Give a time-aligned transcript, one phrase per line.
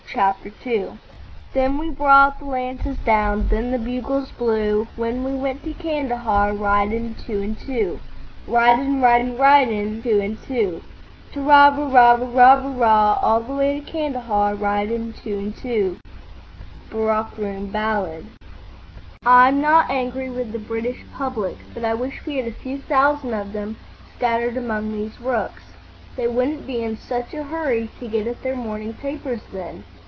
[0.13, 0.97] CHAPTER II
[1.53, 6.51] Then we brought the lances down, then the bugles blew, When we went to Kandahar,
[6.51, 7.97] ridin' two an' two,
[8.45, 10.81] Ridin', ridin', ridin', two an' two,
[11.31, 12.27] Ta ra ra ra ra
[12.61, 15.97] ra ra, All the way to Kandahar, ridin' two an' two.
[16.89, 18.25] —Barrack Room Ballad.
[19.25, 23.33] "I'm not angry with the British public, but I wish we had a few thousand
[23.33, 23.77] of them
[24.17, 25.63] scattered among these rooks.
[26.17, 29.85] They wouldn't be in such a hurry to get at their morning papers then.